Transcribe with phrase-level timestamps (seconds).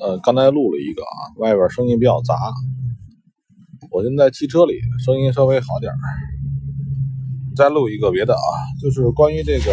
[0.00, 2.34] 呃，刚才录了一个啊，外边声音比较杂。
[3.90, 4.74] 我现在汽车里
[5.04, 5.98] 声音稍微好点儿。
[7.56, 8.46] 再录一个别的啊，
[8.80, 9.72] 就是关于这个，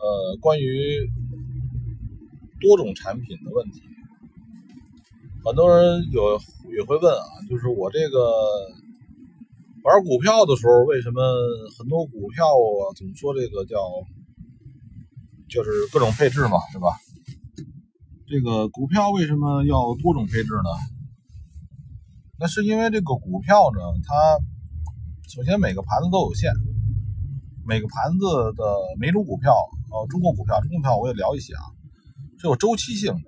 [0.00, 1.08] 呃，关于
[2.60, 3.82] 多种产品的问题。
[5.44, 6.40] 很多人有
[6.76, 8.32] 也会问啊，就是我这个
[9.84, 11.22] 玩股票的时候，为什么
[11.78, 13.76] 很多股票啊总说这个叫，
[15.48, 16.88] 就是各种配置嘛，是吧？
[18.30, 20.70] 这个股票为什么要多种配置呢？
[22.38, 24.38] 那是因为这个股票呢，它
[25.34, 26.52] 首先每个盘子都有限，
[27.66, 28.24] 每个盘子
[28.54, 28.62] 的
[29.00, 29.52] 每种股票，
[29.90, 31.74] 呃，中国股票，中国票我也聊一些啊，
[32.38, 33.20] 是有周期性的。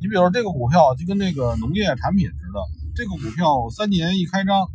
[0.00, 2.58] 你比如这个股票就跟那个农业产品似的，
[2.96, 4.66] 这个股票三年一开张，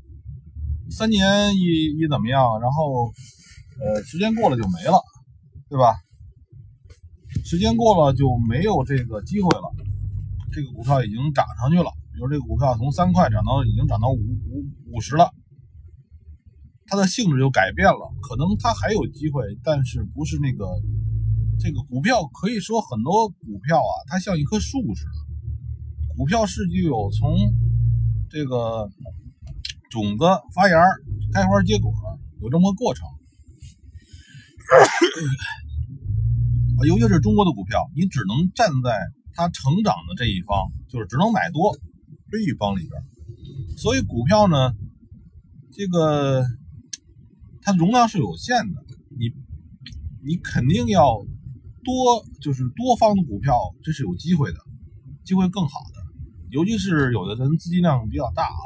[0.89, 1.59] 三年一
[1.99, 3.11] 一怎么样，然后
[3.83, 5.03] 呃时间过了就没了，
[5.67, 5.93] 对吧？
[7.47, 9.71] 时间过了就没有这个机会了，
[10.51, 15.31] 这个股票已经涨上去了，比如这个股票从三块涨到已经涨到五五五十了，
[16.87, 20.65] 它的性质就改变了，可能它还有机会，但是不是那个
[21.57, 27.31] 这个股票可以说很多股票啊，它像一棵树似的，股票是具有从
[28.29, 28.89] 这个
[29.89, 30.77] 种子发芽、
[31.31, 31.93] 开花结果
[32.41, 33.07] 有这么个过程。
[36.85, 38.99] 尤其是中国的股票，你只能站在
[39.33, 41.75] 它成长的这一方，就是只能买多
[42.29, 43.01] 这一方里边。
[43.77, 44.73] 所以股票呢，
[45.71, 46.45] 这个
[47.61, 48.83] 它容量是有限的，
[49.17, 49.31] 你
[50.23, 51.25] 你肯定要
[51.83, 54.59] 多，就是多方的股票，这是有机会的，
[55.23, 56.01] 机会更好的。
[56.49, 58.63] 尤其是有的人资金量比较大啊，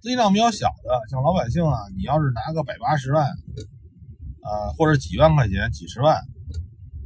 [0.00, 6.16] 资金量比较小的，像老百姓啊，你要是拿个百八十万，啊，或者几万块钱、几十万。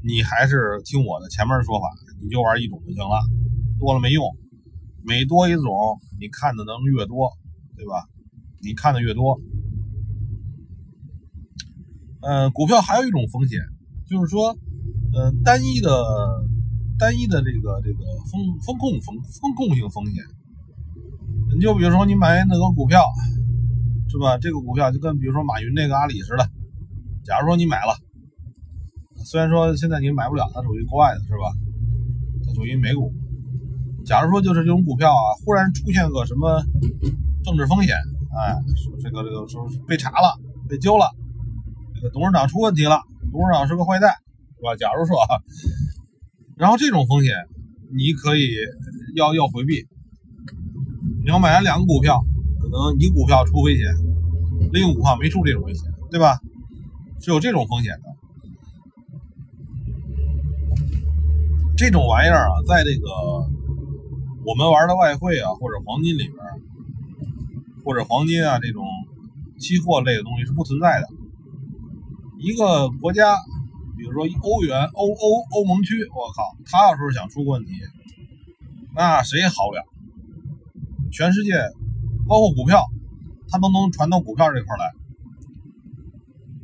[0.02, 1.86] 你还是听我的前面说法，
[2.22, 3.18] 你就玩一种就行了，
[3.78, 4.24] 多了没用。
[5.04, 7.32] 每多一种，你看的能越多，
[7.76, 8.06] 对吧？
[8.60, 9.40] 你看的越多，
[12.20, 13.58] 嗯，股票还有一种风险，
[14.06, 14.56] 就是说，
[15.14, 15.90] 嗯，单一的、
[16.98, 17.98] 单一的这个这个
[18.30, 20.22] 风风控风风控性风险。
[21.54, 23.02] 你就比如说你买那个股票，
[24.08, 24.36] 是吧？
[24.38, 26.50] 这个股票就跟比如说马云那个阿里似的，
[27.24, 27.96] 假如说你买了。
[29.28, 31.52] 虽然说现在你买不了，它属于国外的，是吧？
[32.46, 33.12] 它属于美股。
[34.06, 36.64] 假如说就是这种股票啊，忽然出现个什么
[37.44, 37.94] 政治风险，
[38.32, 38.56] 哎，
[39.02, 41.10] 这个这个说被查了、被揪了，
[41.94, 44.14] 这个董事长出问题了，董事长是个坏蛋，
[44.56, 44.74] 是吧？
[44.76, 45.18] 假如说，
[46.56, 47.34] 然后这种风险
[47.94, 48.48] 你可以
[49.14, 49.86] 要要回避。
[51.20, 52.24] 你要买了两个股票，
[52.62, 53.84] 可能一股票出危险，
[54.72, 56.40] 另一股票没出这种危险，对吧？
[57.20, 58.07] 是有这种风险的。
[61.78, 63.06] 这种玩意儿啊，在这个
[64.44, 66.36] 我们玩的外汇啊，或者黄金里边，
[67.84, 68.84] 或者黄金啊这种
[69.60, 71.06] 期货类的东西是不存在的。
[72.40, 73.36] 一个国家，
[73.96, 77.70] 比如说欧元、欧欧欧盟区，我靠，他要是想出问题，
[78.96, 79.84] 那谁也好不了。
[81.12, 81.52] 全世界，
[82.26, 82.84] 包括股票，
[83.48, 84.90] 它都能传到股票这块来。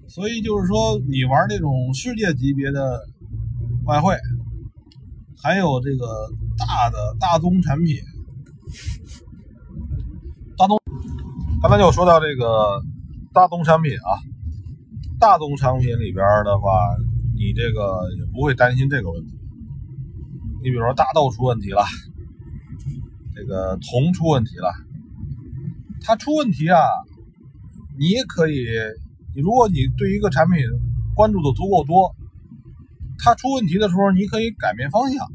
[0.09, 3.07] 所以就是说，你玩那种世界级别的
[3.85, 4.17] 外汇。
[5.45, 6.07] 还有这个
[6.57, 7.99] 大的大宗产品，
[10.57, 10.79] 大宗，
[11.61, 12.83] 刚才就说到这个
[13.31, 14.17] 大宗产品啊，
[15.21, 16.97] 大宗产品里边的话，
[17.37, 19.39] 你这个也不会担心这个问题。
[20.63, 21.85] 你比如说大豆出问题了，
[23.35, 24.73] 这个铜出问题了，
[26.01, 26.81] 它出问题啊，
[27.99, 28.65] 你也可以，
[29.35, 30.57] 你如果你对一个产品
[31.15, 32.17] 关注的足够多。
[33.25, 35.27] 它出问题的时候，你可以改变方向。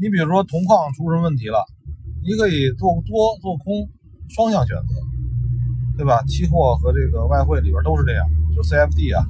[0.00, 1.66] 你比如说铜矿出什么问题了，
[2.22, 3.90] 你可以做多做空，
[4.28, 4.94] 双向选择，
[5.96, 6.22] 对吧？
[6.22, 8.24] 期货和这个外汇里边都是这样，
[8.54, 9.26] 就 CFD 啊，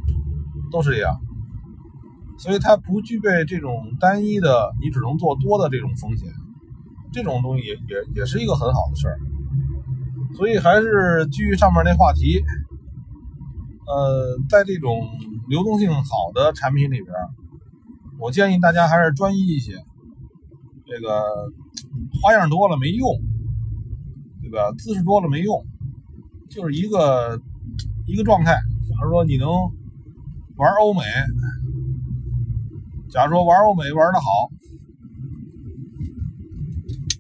[0.71, 1.19] 都是这样。
[2.39, 6.29] 所以它不具备这种单一的，你只能做多的这种风险。
[7.13, 7.75] 这种东西也
[8.15, 9.17] 也是一个很好的事儿。
[10.37, 12.43] 所以还是基于上面那话题，
[13.87, 15.09] 呃，在这种
[15.49, 17.15] 流动性好的产品里边。
[18.19, 19.73] 我建议大家还是专一一些，
[20.87, 21.23] 这个
[22.23, 23.09] 花样多了没用，
[24.41, 24.73] 对吧？
[24.79, 25.65] 姿势多了没用，
[26.49, 27.41] 就是一个
[28.07, 28.53] 一个状态。
[28.89, 29.49] 假如说你能
[30.57, 31.03] 玩欧美，
[33.11, 34.51] 假如说玩欧美玩的好，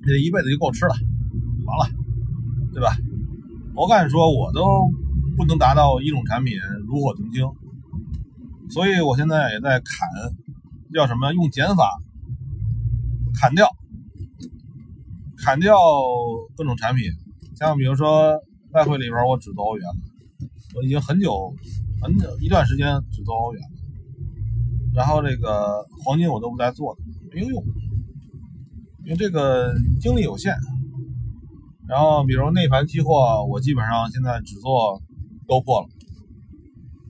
[0.05, 0.95] 这一辈子就够吃了，
[1.67, 1.95] 完了，
[2.73, 2.97] 对吧？
[3.75, 4.89] 我敢说，我都
[5.37, 6.55] 不能达到一种产品
[6.87, 7.45] 炉火纯青，
[8.71, 10.44] 所以我现在也在砍。
[10.95, 11.33] 叫什么？
[11.33, 11.91] 用减法
[13.35, 13.69] 砍掉，
[15.37, 15.77] 砍掉
[16.57, 17.11] 各种产品，
[17.57, 19.85] 像比如说外汇里边我只做欧元，
[20.77, 21.53] 我已经很久
[22.01, 23.69] 很久一段时间只做欧元了。
[24.95, 26.99] 然后这个黄金我都不再做了，
[27.33, 27.65] 没有用，
[29.05, 30.55] 因为这个精力有限。
[31.89, 35.03] 然后比如内盘期货，我基本上现在只做
[35.49, 35.89] 豆粕了，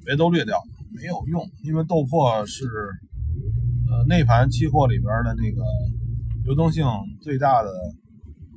[0.07, 0.59] 别都略掉，
[0.91, 2.65] 没有用，因为豆粕是
[4.07, 5.63] 内盘期货里边的那个
[6.45, 6.87] 流动性
[7.21, 7.71] 最大的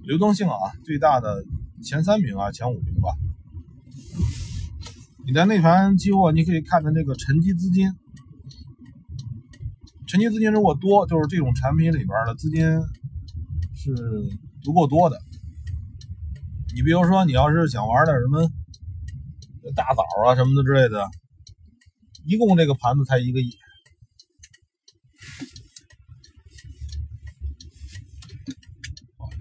[0.04, 1.44] 流动性啊最大的
[1.84, 3.14] 前三名啊前五名吧。
[5.26, 7.92] 你在内盘期货，你可以看的那个沉积资金。
[10.08, 12.64] 沉积资金如果多，就是这种产品里边的资金
[13.76, 13.94] 是
[14.62, 15.20] 足够多的。
[16.74, 18.50] 你比如说，你要是想玩点什么
[19.76, 21.06] 大枣啊什么的之类的，
[22.26, 23.50] 一共这个盘子才一个亿。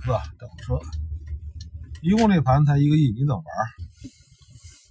[0.05, 0.81] 不好意思，等车。
[2.07, 3.51] 一共这盘才一个亿，你怎么玩？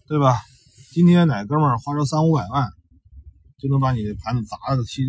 [0.06, 0.36] 对吧？
[0.92, 2.68] 今天哪哥们儿花着三五百万，
[3.58, 5.02] 就能把你的盘子砸了个稀？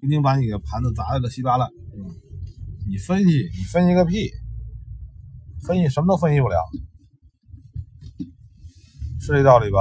[0.00, 1.68] 今天把你的盘子砸了个稀巴烂，
[2.88, 4.30] 你分析，你分析个屁！
[5.66, 6.56] 分析什么都分析不了，
[9.20, 9.80] 是这道理吧？